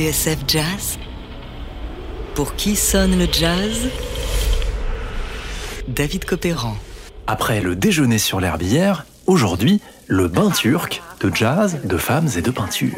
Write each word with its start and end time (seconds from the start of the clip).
TSF 0.00 0.38
Jazz 0.48 0.98
Pour 2.34 2.54
qui 2.54 2.74
sonne 2.74 3.18
le 3.18 3.26
jazz? 3.30 3.90
David 5.88 6.24
Copéran. 6.24 6.74
Après 7.26 7.60
le 7.60 7.76
déjeuner 7.76 8.16
sur 8.16 8.40
l'herbe 8.40 8.62
hier, 8.62 9.04
aujourd'hui, 9.26 9.82
le 10.06 10.26
bain 10.26 10.50
turc 10.52 11.02
de 11.20 11.30
jazz, 11.34 11.80
de 11.84 11.98
femmes 11.98 12.28
et 12.34 12.40
de 12.40 12.50
peinture. 12.50 12.96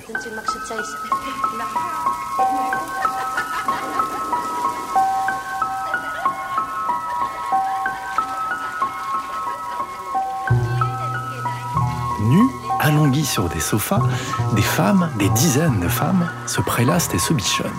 Nues, 12.92 12.98
allonguies 12.98 13.24
sur 13.24 13.48
des 13.48 13.60
sofas, 13.60 14.00
des 14.54 14.62
femmes, 14.62 15.08
des 15.18 15.28
dizaines 15.30 15.80
de 15.80 15.88
femmes, 15.88 16.28
se 16.46 16.60
prélassent 16.60 17.10
et 17.14 17.18
se 17.18 17.32
bichonnent. 17.32 17.70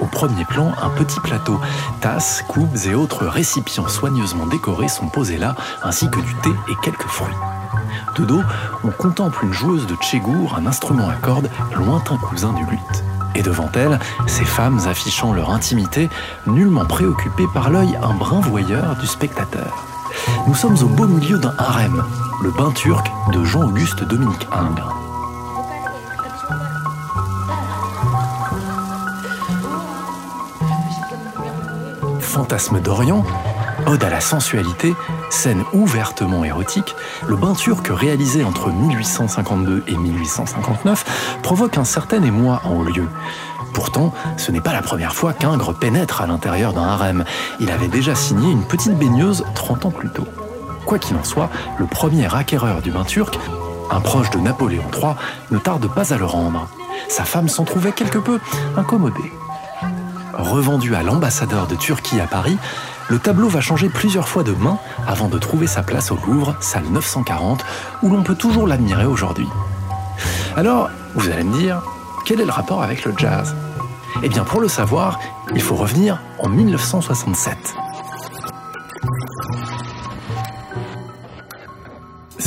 Au 0.00 0.06
premier 0.06 0.44
plan, 0.44 0.72
un 0.82 0.90
petit 0.90 1.20
plateau. 1.20 1.60
Tasses, 2.00 2.42
coupes 2.48 2.76
et 2.86 2.94
autres 2.94 3.26
récipients 3.26 3.88
soigneusement 3.88 4.46
décorés 4.46 4.88
sont 4.88 5.08
posés 5.08 5.38
là, 5.38 5.54
ainsi 5.82 6.10
que 6.10 6.20
du 6.20 6.34
thé 6.36 6.50
et 6.68 6.74
quelques 6.82 7.06
fruits. 7.06 7.34
De 8.16 8.24
dos, 8.24 8.42
on 8.82 8.90
contemple 8.90 9.44
une 9.44 9.52
joueuse 9.52 9.86
de 9.86 9.94
tchégour, 9.96 10.56
un 10.58 10.66
instrument 10.66 11.08
à 11.08 11.14
cordes, 11.14 11.50
lointain 11.76 12.16
cousin 12.16 12.52
du 12.52 12.64
luth. 12.66 13.04
Et 13.34 13.42
devant 13.42 13.70
elle, 13.74 13.98
ces 14.26 14.44
femmes 14.44 14.80
affichant 14.86 15.32
leur 15.32 15.50
intimité, 15.50 16.08
nullement 16.46 16.84
préoccupées 16.84 17.48
par 17.52 17.70
l'œil 17.70 17.98
un 18.02 18.14
brin 18.14 18.40
voyeur 18.40 18.96
du 18.96 19.06
spectateur. 19.06 19.84
Nous 20.46 20.54
sommes 20.54 20.76
au 20.82 20.86
beau 20.86 21.06
milieu 21.06 21.38
d'un 21.38 21.54
harem, 21.58 22.04
le 22.44 22.50
bain 22.50 22.70
turc 22.72 23.10
de 23.32 23.42
Jean-Auguste 23.42 24.04
Dominique 24.04 24.46
Ingres. 24.52 24.94
Fantasme 32.20 32.80
d'Orient, 32.80 33.24
ode 33.86 34.04
à 34.04 34.10
la 34.10 34.20
sensualité, 34.20 34.94
scène 35.30 35.64
ouvertement 35.72 36.44
érotique, 36.44 36.94
le 37.26 37.36
bain 37.36 37.54
turc 37.54 37.88
réalisé 37.88 38.44
entre 38.44 38.70
1852 38.70 39.82
et 39.86 39.96
1859 39.96 41.38
provoque 41.42 41.78
un 41.78 41.84
certain 41.84 42.22
émoi 42.22 42.60
en 42.64 42.74
haut 42.74 42.84
lieu. 42.84 43.08
Pourtant, 43.72 44.12
ce 44.36 44.52
n'est 44.52 44.60
pas 44.60 44.74
la 44.74 44.82
première 44.82 45.14
fois 45.14 45.32
qu'Ingres 45.32 45.72
pénètre 45.72 46.20
à 46.20 46.26
l'intérieur 46.26 46.74
d'un 46.74 46.82
harem. 46.82 47.24
Il 47.58 47.70
avait 47.70 47.88
déjà 47.88 48.14
signé 48.14 48.52
une 48.52 48.66
petite 48.66 48.98
baigneuse 48.98 49.46
30 49.54 49.86
ans 49.86 49.90
plus 49.90 50.10
tôt. 50.10 50.26
Quoi 50.86 50.98
qu'il 50.98 51.16
en 51.16 51.24
soit, 51.24 51.50
le 51.78 51.86
premier 51.86 52.32
acquéreur 52.34 52.82
du 52.82 52.90
bain 52.90 53.04
turc, 53.04 53.38
un 53.90 54.00
proche 54.00 54.30
de 54.30 54.38
Napoléon 54.38 54.84
III, 54.92 55.14
ne 55.50 55.58
tarde 55.58 55.86
pas 55.92 56.12
à 56.12 56.18
le 56.18 56.24
rendre. 56.24 56.68
Sa 57.08 57.24
femme 57.24 57.48
s'en 57.48 57.64
trouvait 57.64 57.92
quelque 57.92 58.18
peu 58.18 58.38
incommodée. 58.76 59.32
Revendu 60.34 60.94
à 60.94 61.02
l'ambassadeur 61.02 61.66
de 61.66 61.74
Turquie 61.74 62.20
à 62.20 62.26
Paris, 62.26 62.58
le 63.08 63.18
tableau 63.18 63.48
va 63.48 63.60
changer 63.60 63.88
plusieurs 63.88 64.28
fois 64.28 64.42
de 64.42 64.52
main 64.52 64.78
avant 65.06 65.28
de 65.28 65.38
trouver 65.38 65.66
sa 65.66 65.82
place 65.82 66.10
au 66.10 66.18
Louvre, 66.26 66.56
salle 66.60 66.84
940, 66.90 67.64
où 68.02 68.10
l'on 68.10 68.22
peut 68.22 68.34
toujours 68.34 68.66
l'admirer 68.66 69.06
aujourd'hui. 69.06 69.48
Alors, 70.56 70.90
vous 71.14 71.28
allez 71.28 71.44
me 71.44 71.56
dire, 71.58 71.82
quel 72.24 72.40
est 72.40 72.46
le 72.46 72.52
rapport 72.52 72.82
avec 72.82 73.04
le 73.04 73.12
jazz? 73.16 73.54
Eh 74.22 74.28
bien, 74.28 74.44
pour 74.44 74.60
le 74.60 74.68
savoir, 74.68 75.18
il 75.54 75.60
faut 75.60 75.74
revenir 75.74 76.20
en 76.38 76.48
1967. 76.48 77.74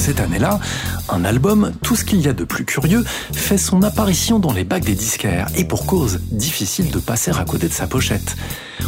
Cette 0.08 0.22
année-là, 0.22 0.62
un 1.10 1.26
album, 1.26 1.74
tout 1.84 1.98
ce 1.98 2.06
qu'il 2.06 2.22
y 2.22 2.30
a 2.30 2.34
de 2.34 2.46
plus 2.46 2.64
curieux, 2.64 3.04
fait 3.34 3.58
son 3.58 3.84
apparition 3.84 4.40
dans 4.40 4.54
les 4.54 4.64
bacs 4.64 4.86
des 4.86 4.96
disquaires, 4.96 5.50
et 5.54 5.66
pour 5.66 5.86
cause, 5.86 6.22
difficile 6.32 6.92
de 6.92 7.00
passer 7.00 7.32
à 7.32 7.44
côté 7.44 7.68
de 7.68 7.74
sa 7.74 7.88
pochette. 7.88 8.38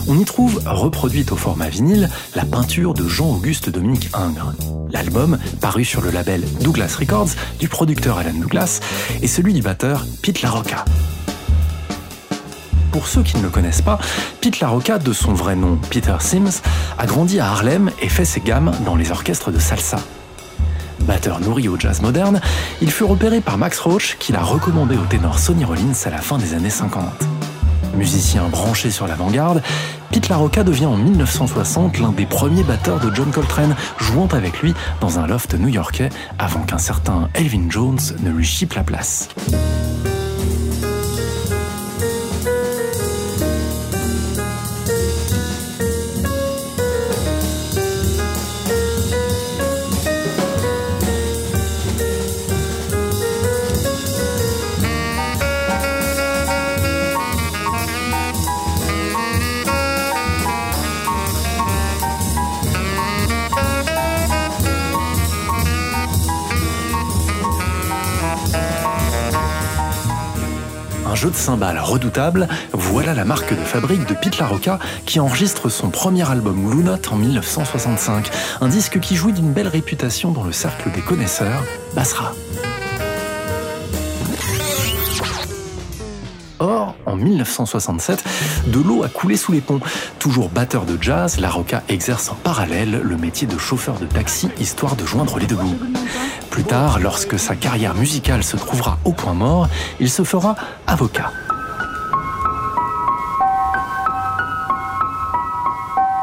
On 0.07 0.17
y 0.17 0.23
trouve, 0.23 0.61
reproduite 0.65 1.33
au 1.33 1.35
format 1.35 1.67
vinyle, 1.67 2.09
la 2.35 2.45
peinture 2.45 2.93
de 2.93 3.05
Jean-Auguste 3.05 3.69
Dominique 3.69 4.09
Ingres. 4.13 4.53
L'album, 4.93 5.37
paru 5.59 5.83
sur 5.83 5.99
le 5.99 6.09
label 6.09 6.41
Douglas 6.61 6.95
Records, 6.97 7.31
du 7.59 7.67
producteur 7.67 8.17
Alan 8.17 8.39
Douglas, 8.39 8.79
est 9.21 9.27
celui 9.27 9.53
du 9.53 9.61
batteur 9.61 10.05
Pete 10.21 10.41
LaRocca. 10.41 10.85
Pour 12.93 13.07
ceux 13.07 13.23
qui 13.23 13.35
ne 13.35 13.43
le 13.43 13.49
connaissent 13.49 13.81
pas, 13.81 13.99
Pete 14.39 14.61
LaRocca, 14.61 14.99
de 14.99 15.11
son 15.11 15.33
vrai 15.33 15.57
nom 15.57 15.77
Peter 15.89 16.15
Sims, 16.21 16.61
a 16.97 17.05
grandi 17.05 17.41
à 17.41 17.47
Harlem 17.51 17.91
et 18.01 18.07
fait 18.07 18.23
ses 18.23 18.39
gammes 18.39 18.71
dans 18.85 18.95
les 18.95 19.11
orchestres 19.11 19.51
de 19.51 19.59
salsa 19.59 19.97
batteur 21.09 21.39
nourri 21.39 21.67
au 21.67 21.75
jazz 21.75 22.03
moderne, 22.03 22.39
il 22.83 22.91
fut 22.91 23.03
repéré 23.03 23.41
par 23.41 23.57
Max 23.57 23.79
Roach 23.79 24.17
qui 24.19 24.31
l'a 24.31 24.43
recommandé 24.43 24.95
au 24.95 25.05
ténor 25.09 25.39
Sonny 25.39 25.65
Rollins 25.65 26.05
à 26.05 26.11
la 26.11 26.19
fin 26.19 26.37
des 26.37 26.53
années 26.53 26.69
50. 26.69 27.03
Musicien 27.95 28.47
branché 28.47 28.91
sur 28.91 29.07
l'avant-garde, 29.07 29.63
Pete 30.11 30.29
LaRocca 30.29 30.63
devient 30.63 30.85
en 30.85 30.97
1960 30.97 31.97
l'un 31.97 32.11
des 32.11 32.27
premiers 32.27 32.61
batteurs 32.61 32.99
de 32.99 33.13
John 33.15 33.31
Coltrane, 33.31 33.75
jouant 33.97 34.27
avec 34.27 34.61
lui 34.61 34.75
dans 35.01 35.17
un 35.17 35.25
loft 35.25 35.55
new-yorkais 35.55 36.09
avant 36.37 36.61
qu'un 36.61 36.77
certain 36.77 37.27
Elvin 37.33 37.71
Jones 37.71 37.99
ne 38.21 38.29
lui 38.29 38.45
chipe 38.45 38.75
la 38.75 38.83
place. 38.83 39.29
Jeu 71.19 71.29
de 71.29 71.35
cymbales 71.35 71.79
redoutable, 71.79 72.47
voilà 72.71 73.13
la 73.13 73.25
marque 73.25 73.49
de 73.49 73.61
fabrique 73.61 74.07
de 74.07 74.13
Pete 74.13 74.37
LaRocca 74.37 74.79
qui 75.05 75.19
enregistre 75.19 75.67
son 75.67 75.89
premier 75.89 76.29
album 76.31 76.69
Blue 76.69 76.81
Note 76.81 77.11
en 77.11 77.17
1965, 77.17 78.29
un 78.61 78.67
disque 78.69 79.01
qui 79.01 79.17
jouit 79.17 79.33
d'une 79.33 79.51
belle 79.51 79.67
réputation 79.67 80.31
dans 80.31 80.45
le 80.45 80.53
cercle 80.53 80.89
des 80.91 81.01
connaisseurs, 81.01 81.65
Basra. 81.93 82.33
En 87.05 87.15
1967, 87.15 88.23
de 88.67 88.79
l'eau 88.79 89.03
a 89.03 89.09
coulé 89.09 89.37
sous 89.37 89.51
les 89.51 89.61
ponts. 89.61 89.79
Toujours 90.19 90.49
batteur 90.49 90.85
de 90.85 90.97
jazz, 91.01 91.39
La 91.39 91.51
exerce 91.89 92.29
en 92.29 92.35
parallèle 92.35 93.01
le 93.03 93.17
métier 93.17 93.47
de 93.47 93.57
chauffeur 93.57 93.99
de 93.99 94.05
taxi 94.05 94.49
histoire 94.59 94.95
de 94.95 95.05
joindre 95.05 95.39
les 95.39 95.45
deux 95.45 95.55
bouts. 95.55 95.77
Plus 96.49 96.63
tard, 96.63 96.99
lorsque 96.99 97.37
sa 97.37 97.55
carrière 97.55 97.95
musicale 97.95 98.43
se 98.43 98.57
trouvera 98.57 98.97
au 99.05 99.13
point 99.13 99.33
mort, 99.33 99.67
il 99.99 100.09
se 100.09 100.23
fera 100.23 100.55
avocat. 100.87 101.31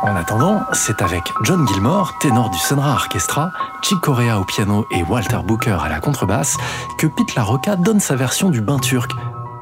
En 0.07 0.15
attendant, 0.15 0.63
c'est 0.73 1.03
avec 1.03 1.33
John 1.43 1.67
Gilmore, 1.67 2.17
ténor 2.21 2.51
du 2.51 2.59
Sonra 2.59 2.93
Orchestra, 2.93 3.51
Chick 3.83 4.01
Corea 4.01 4.39
au 4.39 4.45
piano 4.45 4.87
et 4.93 5.03
Walter 5.03 5.39
Booker 5.45 5.79
à 5.83 5.89
la 5.89 5.99
contrebasse, 5.99 6.57
que 6.97 7.09
Pete 7.09 7.35
LaRocca 7.35 7.75
donne 7.75 7.99
sa 7.99 8.15
version 8.15 8.51
du 8.51 8.61
bain 8.61 8.79
turc, 8.79 9.11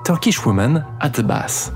Turkish 0.04 0.44
Woman 0.44 0.84
at 1.00 1.14
the 1.14 1.22
Bass. 1.22 1.70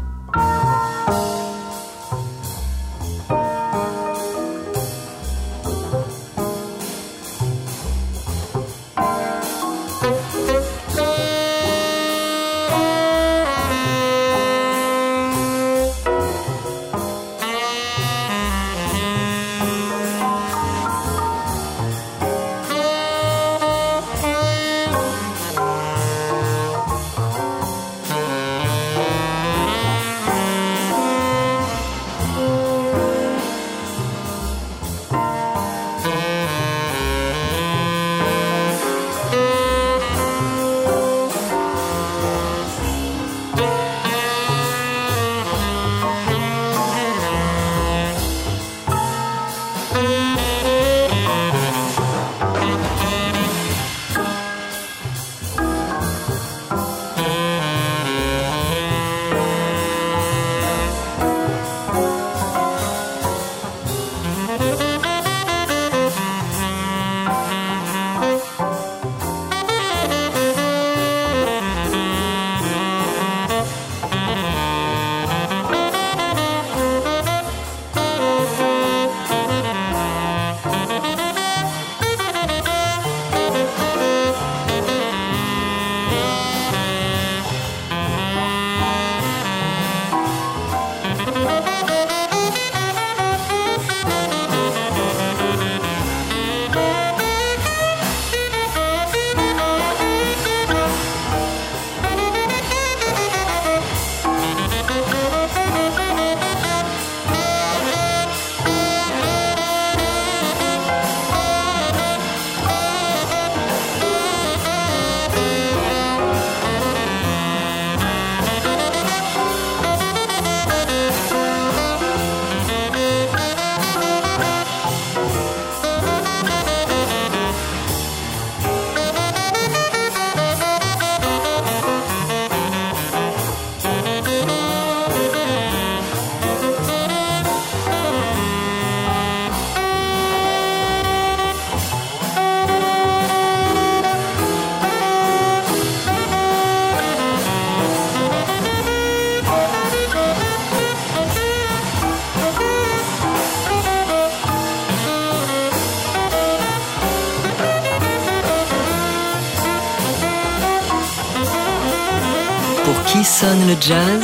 Qui 163.12 163.24
sonne 163.24 163.66
le 163.66 163.74
jazz? 163.80 164.22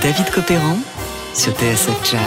David 0.00 0.30
Copéran 0.30 0.78
sur 1.32 1.52
TSF 1.52 1.90
Jazz. 2.04 2.20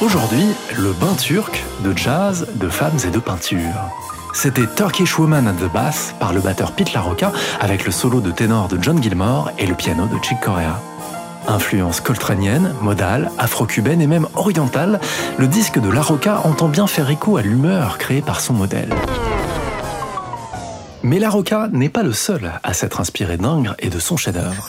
Aujourd'hui, 0.00 0.44
le 0.78 0.92
bain 0.92 1.14
turc 1.14 1.64
de 1.82 1.96
jazz, 1.96 2.46
de 2.54 2.68
femmes 2.68 2.98
et 3.04 3.10
de 3.10 3.18
peinture. 3.18 3.58
C'était 4.34 4.68
Turkish 4.76 5.18
Woman 5.18 5.48
at 5.48 5.54
the 5.54 5.72
Bass 5.72 6.14
par 6.20 6.32
le 6.32 6.40
batteur 6.40 6.70
Pete 6.72 6.92
LaRocca 6.92 7.32
avec 7.60 7.84
le 7.84 7.90
solo 7.90 8.20
de 8.20 8.30
ténor 8.30 8.68
de 8.68 8.78
John 8.80 9.02
Gilmore 9.02 9.50
et 9.58 9.66
le 9.66 9.74
piano 9.74 10.06
de 10.06 10.22
Chick 10.22 10.38
Corea. 10.38 10.80
Influence 11.48 12.00
coltranienne, 12.00 12.72
modale, 12.80 13.32
afro-cubaine 13.36 14.00
et 14.00 14.06
même 14.06 14.28
orientale, 14.36 15.00
le 15.38 15.48
disque 15.48 15.80
de 15.80 15.90
LaRocca 15.90 16.42
entend 16.44 16.68
bien 16.68 16.86
faire 16.86 17.10
écho 17.10 17.36
à 17.36 17.42
l'humeur 17.42 17.98
créée 17.98 18.22
par 18.22 18.40
son 18.40 18.52
modèle. 18.52 18.90
Mais 21.02 21.18
LaRocca 21.18 21.68
n'est 21.72 21.88
pas 21.88 22.02
le 22.02 22.12
seul 22.12 22.52
à 22.62 22.74
s'être 22.74 23.00
inspiré 23.00 23.36
d'Ingres 23.36 23.74
et 23.78 23.88
de 23.88 23.98
son 23.98 24.16
chef-d'œuvre. 24.16 24.66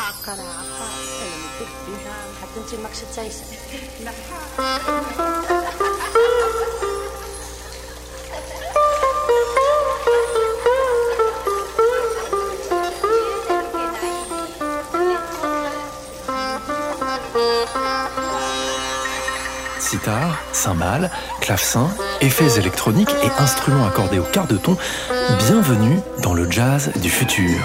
sitar, 19.92 20.42
cymbales, 20.54 21.12
effets 22.22 22.58
électroniques 22.58 23.14
et 23.24 23.42
instruments 23.42 23.86
accordés 23.86 24.20
au 24.20 24.24
quart 24.24 24.48
de 24.48 24.56
ton, 24.56 24.78
bienvenue 25.40 26.00
dans 26.22 26.34
le 26.34 26.50
jazz 26.50 26.92
du 27.02 27.10
futur. 27.10 27.60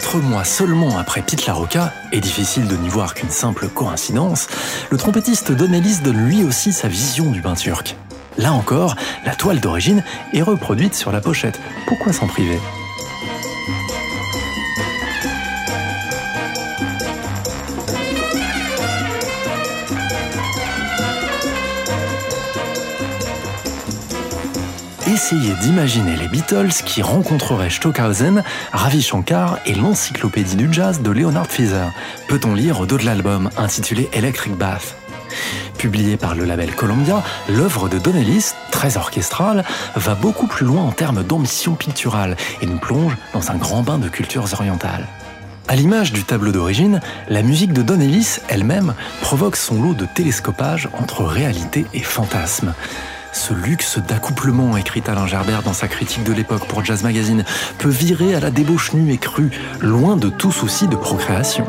Quatre 0.00 0.16
mois 0.16 0.44
seulement 0.44 0.96
après 0.96 1.20
Pete 1.20 1.46
LaRocca, 1.46 1.92
et 2.10 2.20
difficile 2.20 2.66
de 2.66 2.74
n'y 2.74 2.88
voir 2.88 3.12
qu'une 3.12 3.28
simple 3.28 3.68
coïncidence, 3.68 4.48
le 4.88 4.96
trompettiste 4.96 5.52
Don 5.52 5.74
Ellis 5.74 5.98
donne 6.02 6.24
lui 6.24 6.42
aussi 6.42 6.72
sa 6.72 6.88
vision 6.88 7.30
du 7.30 7.42
bain 7.42 7.52
turc. 7.52 7.96
Là 8.38 8.54
encore, 8.54 8.96
la 9.26 9.34
toile 9.34 9.60
d'origine 9.60 10.02
est 10.32 10.40
reproduite 10.40 10.94
sur 10.94 11.12
la 11.12 11.20
pochette. 11.20 11.60
Pourquoi 11.86 12.14
s'en 12.14 12.28
priver? 12.28 12.58
Essayez 25.20 25.52
d'imaginer 25.60 26.16
les 26.16 26.28
Beatles 26.28 26.72
qui 26.86 27.02
rencontreraient 27.02 27.68
Stockhausen, 27.68 28.42
Ravi 28.72 29.02
Shankar 29.02 29.58
et 29.66 29.74
l'encyclopédie 29.74 30.56
du 30.56 30.72
jazz 30.72 31.02
de 31.02 31.10
Leonard 31.10 31.46
Feather. 31.46 31.92
Peut-on 32.26 32.54
lire 32.54 32.80
au 32.80 32.86
dos 32.86 32.96
de 32.96 33.04
l'album 33.04 33.50
intitulé 33.58 34.08
Electric 34.14 34.56
Bath? 34.56 34.96
Publié 35.76 36.16
par 36.16 36.34
le 36.34 36.46
label 36.46 36.74
Columbia, 36.74 37.22
l'œuvre 37.50 37.90
de 37.90 37.98
Don 37.98 38.14
Ellis, 38.14 38.52
très 38.70 38.96
orchestrale, 38.96 39.62
va 39.94 40.14
beaucoup 40.14 40.46
plus 40.46 40.64
loin 40.64 40.84
en 40.84 40.92
termes 40.92 41.22
d'ambition 41.22 41.74
picturale 41.74 42.34
et 42.62 42.66
nous 42.66 42.78
plonge 42.78 43.14
dans 43.34 43.50
un 43.50 43.56
grand 43.56 43.82
bain 43.82 43.98
de 43.98 44.08
cultures 44.08 44.50
orientales. 44.54 45.06
À 45.68 45.76
l'image 45.76 46.14
du 46.14 46.24
tableau 46.24 46.50
d'origine, 46.50 47.02
la 47.28 47.42
musique 47.42 47.74
de 47.74 47.82
Don 47.82 48.00
Ellis 48.00 48.38
elle-même 48.48 48.94
provoque 49.20 49.56
son 49.56 49.82
lot 49.82 49.92
de 49.92 50.06
télescopage 50.06 50.88
entre 50.98 51.24
réalité 51.24 51.84
et 51.92 52.00
fantasme. 52.00 52.72
Ce 53.32 53.54
luxe 53.54 53.98
d'accouplement, 53.98 54.76
écrit 54.76 55.02
Alain 55.06 55.26
Gerbert 55.26 55.62
dans 55.62 55.72
sa 55.72 55.88
critique 55.88 56.24
de 56.24 56.32
l'époque 56.32 56.66
pour 56.66 56.84
Jazz 56.84 57.02
Magazine, 57.02 57.44
peut 57.78 57.88
virer 57.88 58.34
à 58.34 58.40
la 58.40 58.50
débauche 58.50 58.92
nue 58.92 59.12
et 59.12 59.18
crue, 59.18 59.50
loin 59.80 60.16
de 60.16 60.28
tout 60.28 60.52
souci 60.52 60.88
de 60.88 60.96
procréation. 60.96 61.66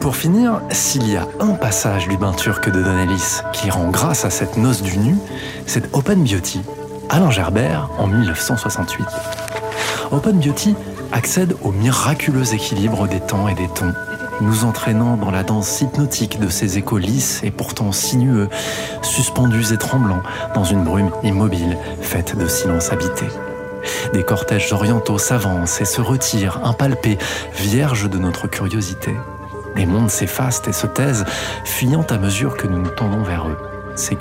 Pour 0.00 0.16
finir, 0.16 0.60
s'il 0.70 1.08
y 1.08 1.16
a 1.16 1.26
un 1.40 1.54
passage 1.54 2.08
du 2.08 2.16
bain 2.16 2.32
turc 2.32 2.68
de 2.70 2.82
Don 2.82 2.98
Ellis 2.98 3.40
qui 3.52 3.70
rend 3.70 3.90
grâce 3.90 4.24
à 4.24 4.30
cette 4.30 4.56
noce 4.56 4.82
du 4.82 4.98
nu, 4.98 5.16
c'est 5.66 5.94
Open 5.94 6.24
Beauty, 6.24 6.62
Alain 7.10 7.30
Gerbert 7.30 7.90
en 7.98 8.06
1968. 8.06 9.06
Open 10.10 10.40
Beauty 10.40 10.74
accède 11.12 11.56
au 11.62 11.72
miraculeux 11.72 12.54
équilibre 12.54 13.08
des 13.08 13.20
temps 13.20 13.48
et 13.48 13.54
des 13.54 13.68
tons, 13.68 13.92
nous 14.40 14.64
entraînant 14.64 15.16
dans 15.16 15.30
la 15.30 15.42
danse 15.42 15.80
hypnotique 15.80 16.40
de 16.40 16.48
ces 16.48 16.78
échos 16.78 16.98
lisses 16.98 17.40
et 17.42 17.50
pourtant 17.50 17.92
sinueux, 17.92 18.48
suspendus 19.02 19.72
et 19.72 19.76
tremblants 19.76 20.22
dans 20.54 20.64
une 20.64 20.84
brume 20.84 21.10
immobile 21.22 21.76
faite 22.00 22.36
de 22.36 22.46
silence 22.46 22.92
habité. 22.92 23.26
Des 24.12 24.22
cortèges 24.22 24.72
orientaux 24.72 25.18
s'avancent 25.18 25.80
et 25.80 25.86
se 25.86 26.00
retirent, 26.00 26.60
impalpés, 26.64 27.18
vierges 27.54 28.08
de 28.08 28.18
notre 28.18 28.46
curiosité. 28.46 29.14
Les 29.76 29.86
mondes 29.86 30.10
s'effacent 30.10 30.62
et 30.66 30.72
se 30.72 30.86
taisent, 30.86 31.24
fuyant 31.64 32.04
à 32.10 32.18
mesure 32.18 32.56
que 32.56 32.66
nous 32.66 32.78
nous 32.78 32.90
tendons 32.90 33.22
vers 33.22 33.48
eux. 33.48 33.58
C'est 33.96 34.16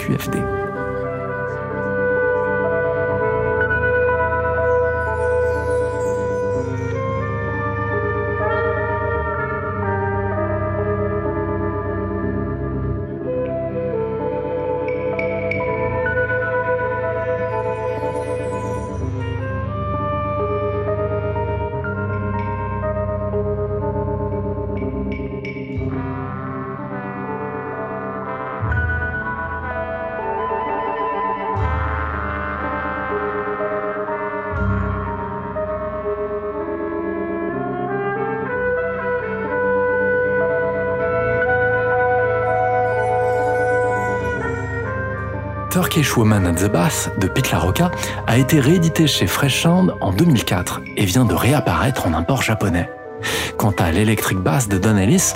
Turkish 45.81 46.17
Woman 46.17 46.45
at 46.45 46.55
the 46.55 46.69
Bath 46.69 47.09
de 47.19 47.27
Pete 47.29 47.51
LaRocca 47.51 47.89
a 48.27 48.37
été 48.37 48.59
réédité 48.59 49.07
chez 49.07 49.27
Fresh 49.27 49.61
Sound 49.63 49.95
en 50.01 50.11
2004 50.11 50.81
et 50.97 51.05
vient 51.05 51.23
de 51.23 51.33
réapparaître 51.33 52.05
en 52.05 52.13
import 52.13 52.41
japonais. 52.41 52.89
Quant 53.55 53.73
à 53.79 53.89
l'Electric 53.89 54.39
Bass 54.39 54.67
de 54.67 54.77
Don 54.77 54.97
Ellis, 54.97 55.31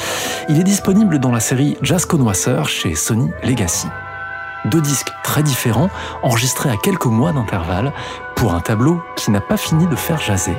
il 0.49 0.59
est 0.59 0.65
disponible 0.65 1.19
dans 1.19 1.31
la 1.31 1.39
série 1.39 1.77
Jazz 1.81 2.03
Connoisseur 2.03 2.67
chez 2.67 2.93
Sony 2.93 3.31
Legacy. 3.41 3.87
Deux 4.65 4.81
disques 4.81 5.13
très 5.23 5.43
différents, 5.43 5.89
enregistrés 6.23 6.69
à 6.69 6.75
quelques 6.75 7.05
mois 7.05 7.31
d'intervalle, 7.31 7.93
pour 8.35 8.53
un 8.53 8.59
tableau 8.59 9.01
qui 9.15 9.31
n'a 9.31 9.39
pas 9.39 9.55
fini 9.55 9.87
de 9.87 9.95
faire 9.95 10.19
jaser. 10.19 10.57